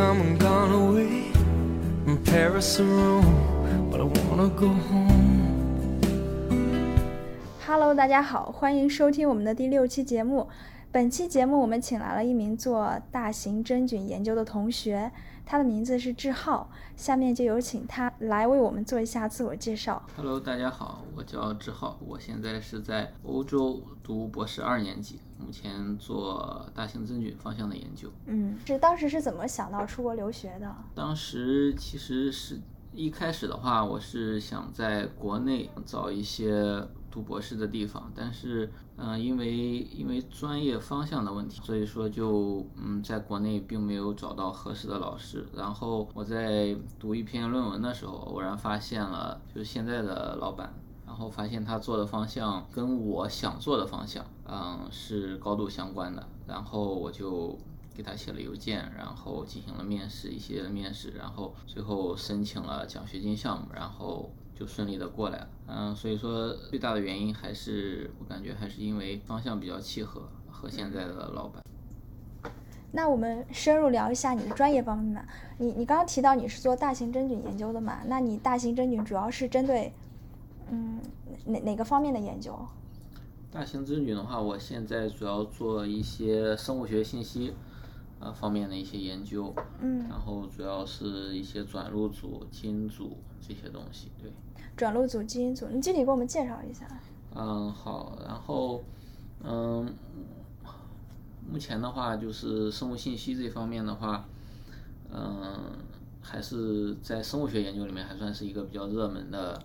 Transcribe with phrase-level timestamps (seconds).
[0.00, 1.30] come and gone away
[2.04, 6.00] from Paris or Rome, but I wanna go home.
[7.66, 10.48] Hello，大家好，欢迎收听我们的第六期节目。
[10.92, 15.12] 本期节目我们请来了一名做大型真菌研究的同学，
[15.46, 16.68] 他的名字是志浩。
[16.96, 20.02] 下面就有请他来为我们做一下自我介绍。
[20.16, 28.10] Hello，大家好，我叫志浩，我现在是在欧洲读博士二年级，目前做大型真菌方向的研究。
[28.26, 30.74] 嗯，是当时是怎么想到出国留学的？
[30.92, 32.58] 当时其实是
[32.92, 45.46] 一开始的话，我是想在国内找一些读博士的地方，但是嗯、因为因为专业方向的问题，所以说就嗯，在国内并没有找到合适的老师。
[45.54, 50.72] 然后我在读一篇论文的时候，偶然发现了就是现在的老板。
[51.06, 56.24] 然后发现他做的方向跟我想做的方向，嗯，是高度相关的。
[56.46, 57.58] 然后我就
[57.92, 64.30] 给他写了邮件，然后进行了面试，一些面试，然后最后申请了奖学金项目，然后
[64.60, 65.48] 就顺利的过来了。
[65.68, 71.64] 嗯，所以说最大的原因还是我感觉还是因为方向比较契合，和现在的老板。
[72.92, 75.24] 那我们深入聊一下你的专业方面吧。
[75.56, 78.00] 你你刚刚提到你是做大型真菌研究的嘛？
[78.06, 79.92] 那你大型真菌主要是针对
[80.70, 81.00] 嗯
[81.46, 82.58] 哪哪个方面的研究？
[83.50, 87.54] 大型真菌的话，我现在主要做一些生物学信息
[88.18, 94.30] 呃方面的一些研究，嗯，然后主要是一些转录组、基因组这些东西，对。
[94.80, 96.88] 转录组、基因组，你具体给我们介绍一下。
[97.36, 98.82] 嗯，好，然后，
[99.44, 99.86] 嗯，
[101.46, 104.24] 目前的话就是生物信息这方面的话，
[105.12, 105.76] 嗯，
[106.22, 109.62] 还是在生物学研究里面还算是一个比较热门的，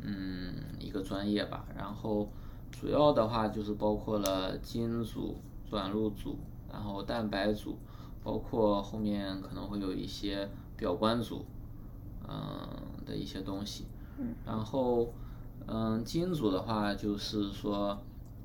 [0.00, 1.64] 嗯，一个专业吧。
[1.78, 2.28] 然后
[2.72, 5.36] 主要的话就是包括了基因组、
[5.70, 6.36] 转录组，
[6.68, 7.78] 然后蛋白组，
[8.24, 11.44] 包括后面可能会有一些表观组，
[12.28, 12.68] 嗯
[13.06, 13.86] 的一些东西。
[14.44, 15.12] 然后，
[15.66, 17.98] 嗯，基因组的话，就是说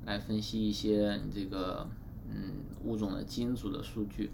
[0.04, 1.88] 来分析一些你这个
[2.28, 4.32] 嗯物种的基因组的数据，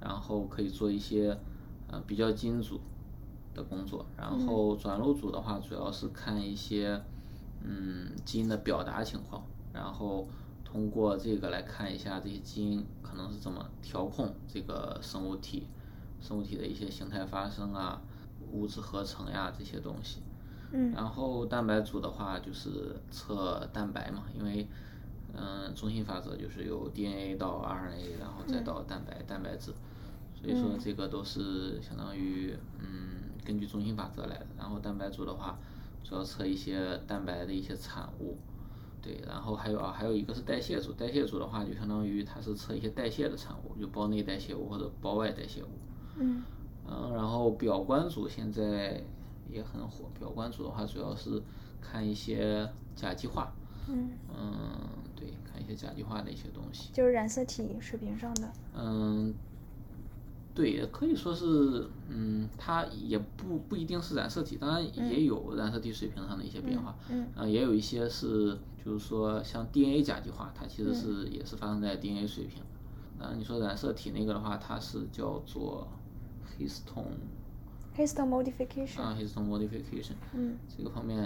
[0.00, 1.38] 然后可以做一些
[1.88, 2.80] 呃比较基因组
[3.54, 4.06] 的工作。
[4.16, 7.02] 然后转录组的话，主要是看一些
[7.60, 10.28] 嗯基因的表达情况，然后
[10.64, 15.66] 通过这个来看一下这些基因可能是怎么调控这个生物体
[16.20, 18.02] 生物体的一些形态发生啊、
[18.52, 20.20] 物质合成呀这些东西。
[20.72, 24.66] 嗯然后蛋白组的话就是测蛋白嘛，因为
[25.34, 29.72] 嗯、中心法则就是由 DNA 到 RNA，然后再到蛋白、蛋白质，
[30.34, 34.46] 所以说这个都是相当于嗯根据中心法则来的。
[34.58, 35.58] 然后蛋白组的话，
[36.04, 38.36] 主要测一些蛋白的一些产物，
[39.00, 45.68] 对，然后还有啊还有一个是代谢组，代谢组的话就相当于它是测一些代谢的产物，就胞内代谢物或者胞外代谢物。
[46.18, 46.42] 嗯
[46.86, 49.02] 嗯，然后表观组现在
[49.48, 50.10] 也很火。
[50.14, 51.42] 比较关注的话，主要是
[51.80, 53.52] 看一些甲基化，
[53.88, 54.78] 嗯，嗯，
[55.14, 56.90] 对，看一些甲基化的一些东西。
[56.92, 58.52] 就是染色体水平上的。
[58.74, 59.34] 嗯，
[60.54, 66.96] 对，也可以说是，嗯，它也不不一定是染色体，当然也有染色体水平上的一些变化。
[67.08, 72.62] 嗯啊，也有一些是，就是说像 DNA 甲基化，它其实是、也是发生在 DNA 水平。
[73.18, 75.86] 啊，你说染色体那个的话，它是叫做
[76.58, 77.16] histone。
[77.96, 79.00] Histone modification。
[79.00, 81.22] 啊，histone modification，嗯这个方面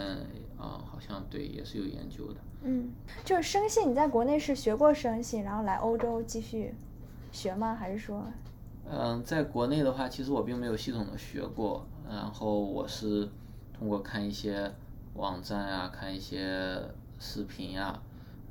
[0.58, 2.40] 啊，好像对也是有研究的。
[2.62, 2.90] 嗯，
[3.24, 6.74] 就是生信，你在国内是学过生信，然后来欧洲继续
[7.30, 7.74] 学吗？
[7.74, 8.24] 还是说？
[8.90, 13.28] 嗯，在国内的话，其实我并没有系统的学过，然后我是
[13.76, 14.72] 通过看一些
[15.14, 16.80] 网站啊、看一些
[17.18, 18.00] 视频呀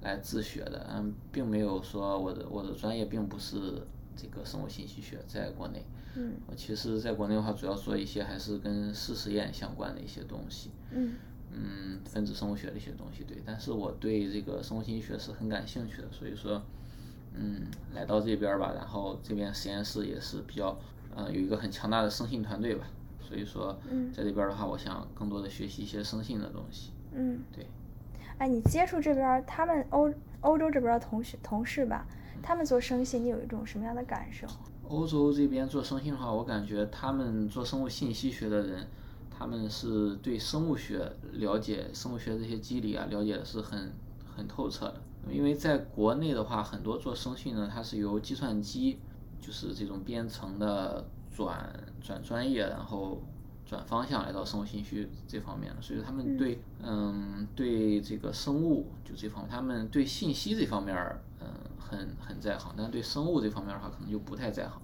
[0.02, 0.88] 来自学的。
[0.94, 5.84] 嗯，并没有说我的我的专业并不是这个生物信息学，在国内。
[6.18, 10.72] 嗯我其实在国内的话，主要做一些还是跟试实验相关的一些东西。
[10.92, 11.14] 嗯
[11.52, 16.62] 嗯，分子生物学的一些东西，对，但是我对这个生物信息学是很感兴趣的，所以说，
[17.34, 17.62] 嗯，
[17.94, 20.78] 来到这边儿吧，然后这边实验室也是比较，
[21.16, 22.88] 呃，有一个很强大的生信团队吧，
[23.22, 27.40] 所以说，嗯在这边儿的话，我想更多的学习一些生信的东西，嗯。
[27.54, 27.68] 对，
[28.38, 32.06] 哎，你接触这边儿他们欧欧洲这边儿的同学同事吧，
[32.46, 34.46] 他们做生信，你有一种什么样的感受？
[34.88, 38.86] 欧洲这边做生信的话，我感觉他们做生物信息学的人，
[39.32, 43.92] 他们是对生物学了解，生物学这些机理啊，了解的是很
[44.24, 45.02] 很透彻的。
[45.28, 49.00] 因为在国内的话，很多做生信呢，它是由计算机，
[49.42, 51.04] 就是这种编程的
[51.36, 51.68] 转
[52.00, 53.24] 转专业，然后
[53.66, 60.96] 转方向来到生物信息这方面的，所以他们对嗯对这个生物就这方面，他们对信息这方面
[61.46, 64.82] 嗯嗯很很在行，但对生物这方面的话可能就不太在行。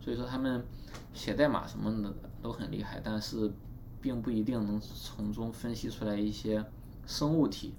[0.00, 0.64] 所以说他们
[1.12, 2.12] 写代码什么的
[2.42, 3.52] 都很厉害，但是
[4.00, 6.64] 并不一定能从中分析出来一些
[7.06, 7.74] 生物体，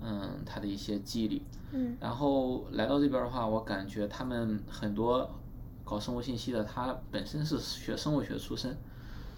[0.00, 1.42] 嗯，它的一些机理。
[1.72, 1.96] 嗯。
[2.00, 5.28] 然后来到这边的话，我感觉他们很多
[5.84, 8.76] 搞生物信息的，他本身是学生物学出身，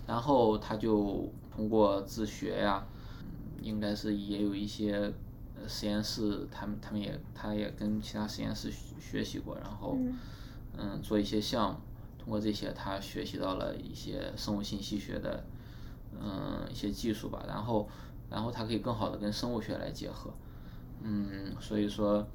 [0.06, 2.86] 然后他就通过自学呀，
[3.62, 5.12] 应该是也有一些
[5.68, 8.70] 实验室，他们他们也他也跟其他实验室
[9.00, 9.96] 学习过，然后
[10.76, 11.80] 嗯做一些项目。
[12.18, 15.42] 通过这些，他学习到了一些生物信息学的，
[16.20, 17.42] 嗯，一些技术吧。
[17.48, 17.88] 然后，
[18.28, 20.30] 然后他可以更好的跟生物学来结合，
[21.00, 22.26] 嗯，所以说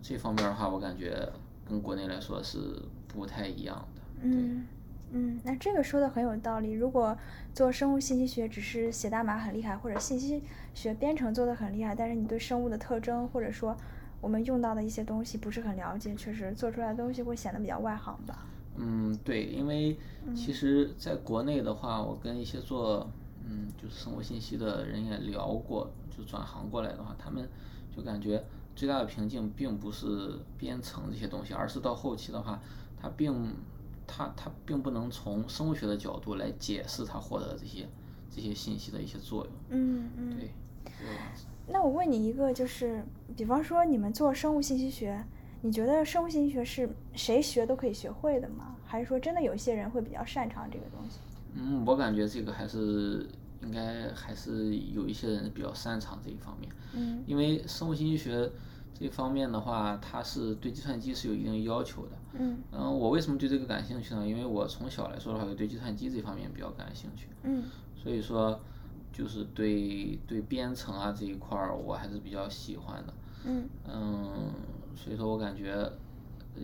[0.00, 1.28] 这方面的话，我感觉
[1.68, 4.02] 跟国内来说是不太一样的。
[4.22, 4.64] 嗯
[5.10, 6.72] 嗯，那这个说的很有道理。
[6.72, 7.16] 如果
[7.54, 10.42] 做生物信息学只是写代码很厉害，或者信息
[10.74, 13.76] 学编程做的很厉害，但是你对生物的特征或者说
[14.20, 18.46] 我们用到的一些东西不是很了解，确实做出来的东西会显得比较外行吧。
[18.76, 19.96] 嗯，对，因为
[20.36, 23.10] 其实在国内的话，我跟一些做
[23.44, 27.48] 嗯就是生物信息的人也聊过，就转行过来的话，他们
[27.96, 28.44] 就感觉
[28.76, 32.60] 最大的瓶颈并不是编程这些东西，而是到后期的话，
[33.00, 33.54] 他并
[34.08, 37.86] 他他并不能从生物学的角度来解释他获得的这些
[38.34, 39.54] 这些信息的一些作用。
[39.68, 40.36] 嗯嗯。
[40.36, 40.50] 对。
[41.68, 43.04] 那我问你一个，就是
[43.36, 45.24] 比方说你们做生物信息学。
[45.60, 48.76] 你觉得生物信息学是谁学都可以学会的吗？
[48.84, 51.18] 还是说真的有一些人会比较擅长这个东西？
[51.54, 53.26] 嗯，我感觉这个还是
[53.60, 56.70] 应该还是有一些人比较擅长这一方面。
[56.92, 57.24] 嗯。
[57.26, 58.48] 因为生物信息学
[59.00, 62.12] 这方面的话，它是对计算机是有一定要求的。
[62.32, 62.58] 嗯。
[62.72, 64.26] 嗯，我为什么对这个感兴趣呢？
[64.26, 67.28] 因为我从小来说的话，就对计算机这方面比较感兴趣。
[67.44, 67.64] 嗯。
[67.94, 68.58] 所以说，
[69.12, 73.14] 就是对对编程啊这一块儿，我还是比较喜欢的。
[73.44, 73.68] 嗯。
[73.86, 74.52] 嗯。
[74.96, 75.72] 所以说我感觉，
[76.56, 76.62] 呃，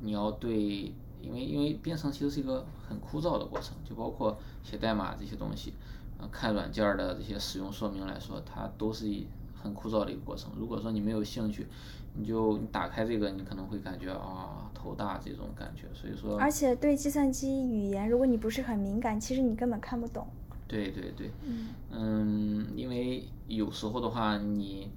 [0.00, 0.92] 你要对，
[1.22, 5.74] 因为因为编程其实是一个很枯燥的过程，就包括写代码这些东西，
[6.18, 9.24] 啊，看软件的这些使用说明来说，它都是一
[9.62, 10.50] 很枯燥的一个过程。
[10.56, 11.66] 如果说你没有兴趣，
[12.14, 15.86] 你就你打开这个，你可能会感觉啊头大这种感觉。
[15.92, 20.26] 所以说，而且对计算机语言，如果你不是很敏感，其实你根本看不懂。
[20.66, 21.30] 对对对。
[21.44, 21.68] 嗯。
[21.90, 24.90] 嗯，因为有时候的话你。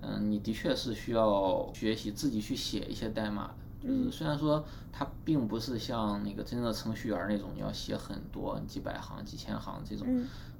[0.00, 3.48] 嗯，你的确是需要学习自己去写一些代码
[3.82, 10.06] 的，就是虽然说它并不是像那个真正的程序员那种你要写很多几百行、几千行这种，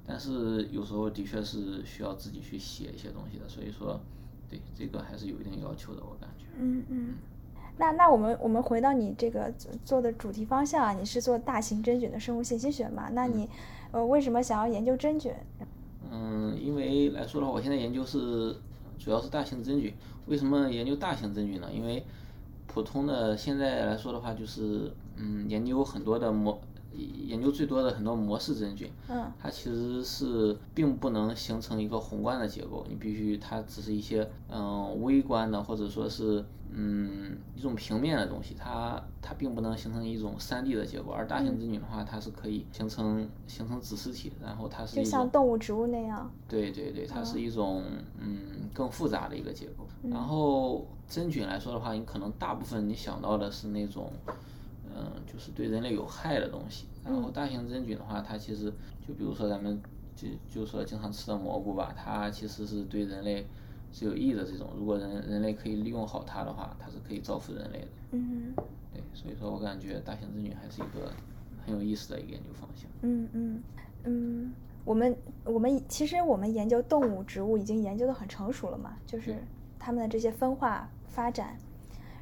[0.09, 3.99] 但是有时候的确是需要自己去写一些东西的，所以说，
[4.49, 6.45] 对这个还是有一定要求的，我感觉。
[6.57, 7.13] 嗯嗯，
[7.77, 9.53] 那那我们我们回到你这个
[9.85, 13.09] 做的主题方向啊，你是做大型真菌的生物信息学嘛？
[13.13, 13.47] 那你
[13.91, 15.31] 呃为什么想要研究真菌？
[16.11, 18.55] 嗯，因为来说的话，我现在研究是。
[19.01, 19.93] 主要是大型真菌，
[20.25, 21.69] 为什么研究大型真菌呢？
[21.73, 22.03] 因为
[22.67, 26.59] 普通的现在来说的话，就是嗯，研究很多的模，
[26.95, 36.43] 研究最多的很多模式真菌，嗯，它其实是并不能形成一个宏观的结构，你必须它只是一些嗯微观的或者说是。
[36.71, 46.31] 嗯，一种平面的东西，它它并不能形成一种三 D 的结构，而大型真菌的话，它是可以形成形成子实体，然后它是就像动物、植物那样。
[46.47, 47.81] 对对对，它是一种
[48.19, 49.87] 嗯更复杂的一个结构。
[50.11, 54.11] 然后真菌来说的话，你可能大部分你想到的是那种
[54.95, 56.85] 嗯，就是对人类有害的东西。
[57.03, 58.71] 然后大型真菌的话，它其实
[59.05, 59.81] 就比如说咱们
[60.15, 63.45] 就就说经常吃的蘑菇吧，它其实是对人类。
[63.91, 67.87] 是有益的这种，如果人人类可以利用好它的话，它是可以造福人类的。
[68.11, 68.53] 嗯。
[68.93, 71.11] 对，所以说我感觉大型真菌还是一个
[71.65, 72.87] 很有意思的一个研究方向。
[73.01, 73.63] 嗯嗯
[74.03, 74.53] 嗯，
[74.85, 79.43] 我们我们其实我们研究动物、植物已经研究的很成熟了嘛，就是
[79.79, 81.57] 它们的这些分化发展，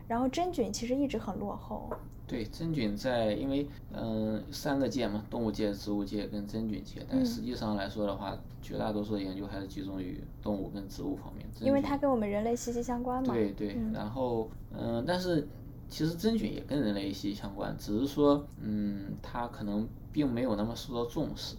[0.08, 1.90] 然后真菌其实一直很落后。
[2.28, 11.46] 对真菌在，因为嗯三个界嘛，动物界、植物界跟真菌界，但实际上来说的话，绝大多数的研究还是集中于动物跟植物方面。
[11.62, 13.34] 因为它跟我们人类息息相关嘛。
[13.34, 15.48] 对对，然后嗯，但是
[15.88, 21.56] 其实真菌也跟人类息息相关，只是说嗯，它可能并没有那么受到重视。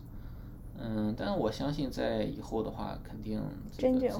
[0.78, 3.40] 嗯，但是我相信在以后的话，肯定
[3.76, 4.10] 真菌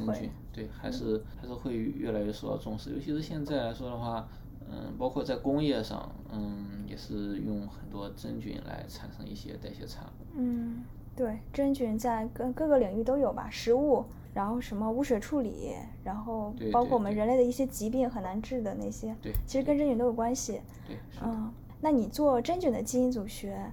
[0.50, 4.26] 对还是还是会越来越受到重视，尤其是现在来说的话。
[4.70, 10.26] 嗯，包括在工业上，嗯，也是用很多真菌来产生一些代谢产物。
[10.36, 10.84] 嗯，
[11.16, 20.60] 对，真菌在各各个领域都有吧，食物，然后什么污水处理，然后包括我们人类的一些疾病很难治的那些，对，其实跟真菌都有关系。
[20.86, 23.72] 对，嗯，那你做真菌的基因组学，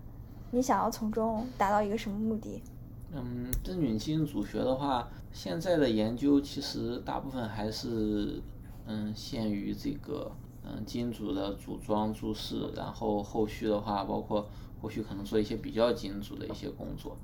[0.51, 2.63] 你想要从中达到一个什么目的？
[3.11, 8.41] 嗯，真菌基因组学的话，现在的研究其实大部分还是。
[8.87, 10.31] 嗯，限于这个
[10.65, 14.49] 嗯基因组的组装注释，然后后续的话，包括
[14.81, 17.15] 后续可能做一些比较基因组的一些工作。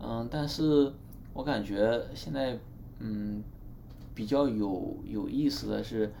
[0.00, 0.92] 嗯，但是
[1.34, 2.58] 我感觉现在
[3.00, 3.42] 嗯
[4.14, 6.12] 比较有有意思的是，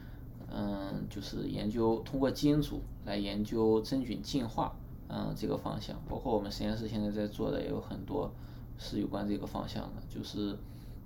[0.50, 4.74] 嗯，就是研究通过基因组来研究真菌进化，
[5.08, 8.30] 嗯，这个方向，包括我们实验室现在在做的也有很多
[8.78, 10.56] 是有关这个方向的，就是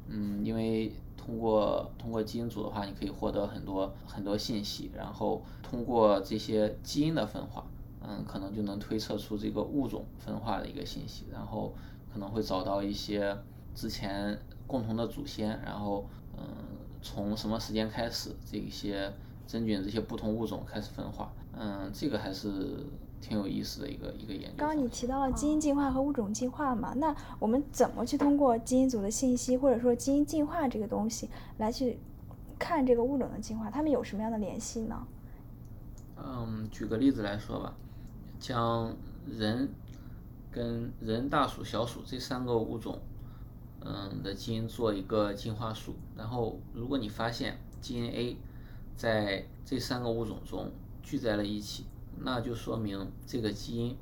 [0.09, 0.92] 嗯，因为
[1.23, 7.64] 通过通过基因组的话，你可以获得很多很多信息，然后通过这些基因的分化，
[8.00, 11.75] 嗯，可能就能推测出这个物种分化的一个信息，然后
[12.12, 13.37] 可能会找到一些
[13.75, 16.43] 之前共同的祖先，然后嗯，
[17.00, 19.12] 从什么时间开始这些。
[19.45, 22.87] 真菌这些不同物种开始分化，嗯，这个还是
[23.23, 24.57] 挺有意思的一个一个研究。
[24.59, 26.93] 刚刚你提到了基因进化和物种进化嘛？
[26.97, 31.99] 那我们怎么去通过基因组的信息，或者说基因进化这个东西来去
[32.59, 33.71] 看这个物种的进化？
[33.71, 35.07] 它们有什么样的联系呢？
[36.17, 37.75] 嗯，举个例子来说吧，
[38.38, 38.95] 将
[39.26, 39.71] 人
[40.50, 42.99] 跟人、大鼠、小鼠这三个物种，
[43.81, 48.37] 嗯的基因做一个进化树，然后如果你发现基因 A。
[48.95, 50.71] 在这三个物种中
[51.02, 51.87] 聚在了一起，
[52.19, 53.97] 那就说明这个基因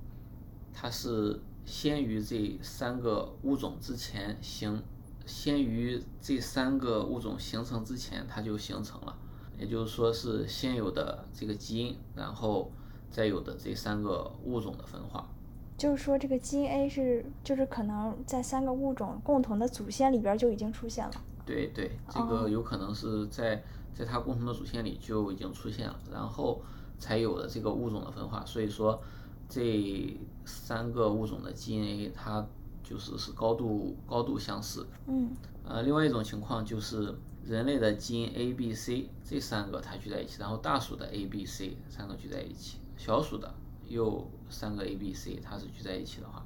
[0.72, 4.82] 它是先于这三个物种之前形，
[5.26, 9.16] 先于这三个物种形成之前它就形成了，
[9.58, 12.70] 也就是说是先有的这个基因，然后
[13.10, 15.28] 再有的这三个物种的分化。
[15.76, 21.12] 就是说这个基因 A 是就是可能在三个物种共同的祖先里边就已经出现了。
[21.46, 23.62] 对对，这个有可能是在。
[23.92, 26.62] 在它共同的祖先里就已经出现了，然后
[27.00, 28.44] 才有的这个物种的分化。
[28.44, 29.02] 所以说，
[29.48, 32.46] 这三个物种的基因它
[32.84, 34.86] 就是是高度高度相似。
[35.08, 35.30] 嗯。
[35.64, 37.14] 呃，另外一种情况就是
[37.44, 43.54] 人类的基因 A、B、C 这三个它聚在一起，然后大鼠的 A、B、C 三个聚在一起，小鼠的
[43.88, 46.44] 又三个 A、B、C 它是聚在一起的话，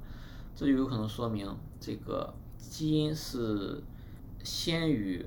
[0.55, 3.83] 这就有可能说明这个基因是
[4.43, 5.25] 先于。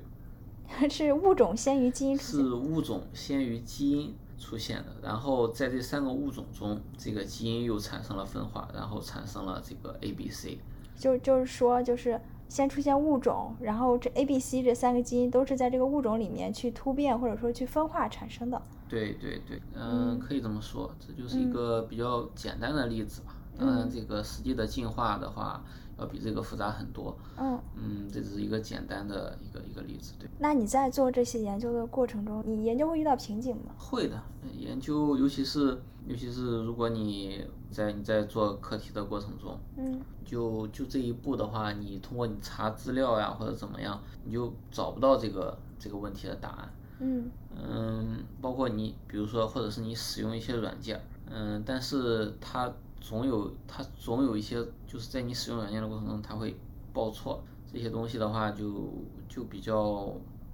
[0.90, 4.96] 是物种先于基因，是物种先于基因出现的。
[5.02, 10.58] 然后在这三个物种中，这个基因又产生了分化，然后产生了这个 A、B、C。
[10.96, 18.60] 就就是说，就是先出现物种，然后这 A、B、C 这三个基因都是在这个物种里面去突变或者说去分化产生的。
[18.88, 23.34] 对对对，嗯，可以这么说，这就是一个比较简单的例子吧。
[23.58, 25.62] 当然，这个实际的进化的话。
[25.98, 27.16] 要比这个复杂很多。
[27.36, 30.28] 嗯嗯，这只是一个简单的一个一个例子，对。
[30.38, 33.72] 那你在做这些研究的过程中，你研究会遇到瓶颈吗？
[33.76, 34.20] 会的，
[34.56, 46.72] 研究尤其是尤其是如果你在你在做课题的过程中，嗯，就就这一步的话，你通过你查资料呀或者怎么样，你就找不到这个这个问题的答案。
[47.00, 51.00] 嗯嗯，包括你比如说或者是你使用一些软件，
[51.30, 52.72] 嗯，但是它。
[53.00, 56.56] 总有它总有一些，就是在你使用软件的过程中，它会
[56.92, 57.42] 报错。
[57.72, 58.90] 这些东西的话，就
[59.28, 60.12] 就比较，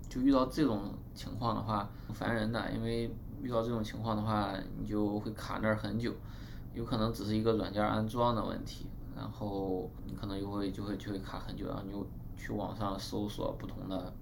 [0.09, 2.71] 就遇到这种情况的话，烦人的。
[2.73, 3.11] 因为
[3.41, 6.13] 遇到这种情况的话，你就会卡那儿很久，
[6.75, 8.87] 有可能只是一个软件安装的问题，
[9.17, 14.13] 然后你可能就会就会就会卡很久，然后你又去网上搜索不同的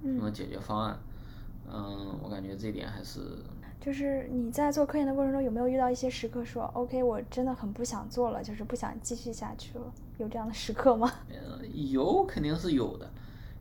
[0.00, 0.98] 不同的解决方案。
[1.70, 3.20] 嗯，我感觉这点还是。
[3.80, 11.10] 就是你在做科研的过程中，有没有遇到一些时刻说，OK，我真的很不想做了，就是不想继续下去了，有这样的时刻吗？
[11.30, 13.08] 嗯， 有肯定是有的，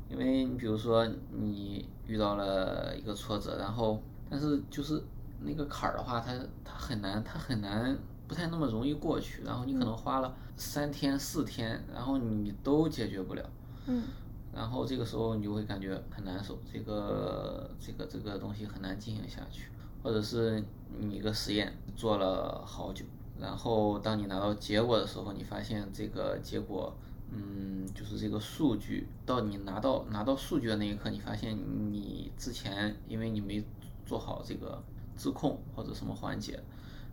[0.09, 5.01] 因为你比如说你遇到了一个挫折，然后但是就是
[5.39, 6.33] 那个坎儿的话，它
[6.65, 7.95] 它很难，它很难，
[8.27, 13.49] 不太那么容易过去，然后你可能花了三天四天，然后你都解决不了，
[13.85, 14.03] 嗯，
[14.53, 19.69] 然后这个时候你就会感觉很难受，这个这个这个东西很难进行下去。
[20.01, 20.63] 或者是
[20.99, 23.05] 你一个实验做了好久，
[23.39, 26.95] 然后当你拿到结果的时候，你发现这个结果，
[27.31, 31.57] 嗯，就是这个数据到你拿到拿到数据的那一刻，你发现
[31.91, 33.63] 你之前因为你没
[34.05, 34.83] 做好这个
[35.15, 36.53] 自控或者什么环节，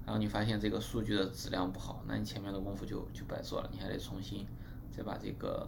[0.04, 4.46] 然后你发现这个数据的质量不好，那你前面的功夫就就白做了，你还得重新
[4.90, 5.66] 再把这个。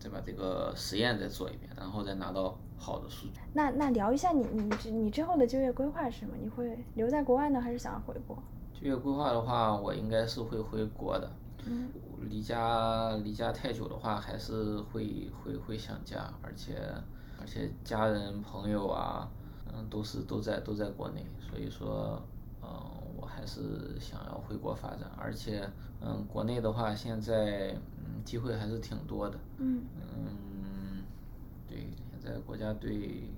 [0.00, 3.40] 再把这个实验再做一遍，然后再拿到好的数据。
[3.52, 6.34] 那那聊一下你你你之后的就业规划是什么？
[6.40, 8.36] 你会留在国外呢，还是想要回国？
[8.72, 11.30] 就业规划的话，我应该是会回国的。
[11.66, 11.88] 嗯。
[12.28, 16.76] 离家离家太久的话，还是会会会想家，而且
[17.40, 19.30] 而且家人朋友啊，
[19.72, 22.20] 嗯，都是都在都在国内，所以说，
[22.62, 22.68] 嗯，
[23.16, 25.68] 我还是想要回国发展，而且，
[26.00, 27.74] 嗯，国内的话现在。
[28.00, 29.38] 嗯机会还是挺多的。
[29.58, 29.82] 嗯。
[29.96, 31.02] 嗯，
[31.66, 33.30] 对，现在国家对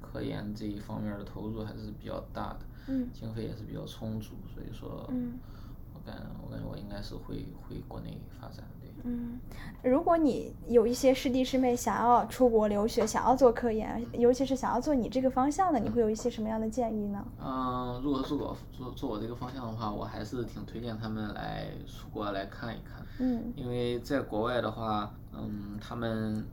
[0.00, 5.38] 科研这一方面的投入还是比较大的，嗯经费也是比较充足，所以说，嗯
[5.94, 8.88] 我感我感觉我应该是会回国内发展，对。
[9.04, 9.38] 嗯，
[9.82, 17.24] 如果你有一些师弟师妹想要出国留学，想要做科研，尤其是想要做你这个方向的，你会有一些什么样的建议呢？
[17.40, 26.44] 嗯，如果是我做做我这个方向的话，我还是挺推荐他们来出国来看一看，嗯因为在国外的话，嗯，他们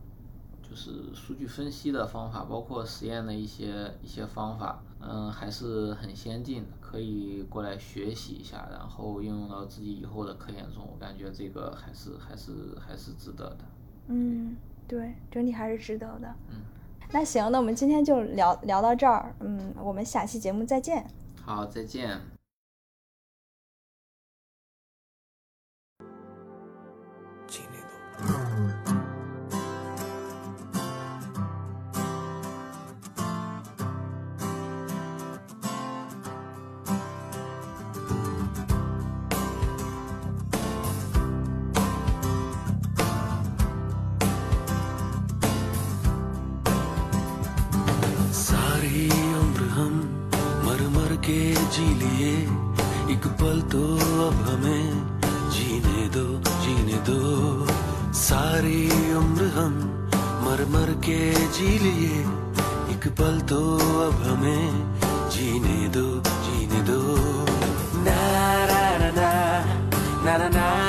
[0.76, 13.60] 就是数据分析的方法，包括实验的一些一些方法，嗯，还是很先进的，可以过来学习一下，然后应用到自己以后的科研中，我感觉这个还是还是还是值得的。
[14.08, 16.36] 嗯，对，整体还是值得的。
[16.50, 16.58] 嗯，
[17.14, 21.08] 那行，那我们今天就聊聊到这儿，嗯，我们下期节目再见。
[21.42, 22.35] 好，再见。
[49.76, 49.96] हम
[50.66, 51.40] मर मर के
[51.76, 52.32] जी लिए।
[53.14, 53.82] एक पल तो
[54.26, 54.86] अब हमें
[55.56, 56.24] जीने दो
[56.64, 57.20] जीने दो।
[58.20, 58.80] सारी
[59.16, 59.74] उम्र हम
[60.46, 61.20] मर मर के
[61.58, 62.22] जी लिए।
[62.96, 63.62] एक पल तो
[64.08, 64.66] अब हमें
[65.36, 66.08] जीने दो
[66.46, 67.02] जीने दो।
[68.08, 68.20] ना
[68.72, 69.32] ना ना ना
[70.26, 70.85] ना ना ना।